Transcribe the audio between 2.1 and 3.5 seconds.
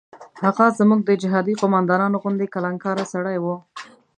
غوندې کلانکاره سړی و.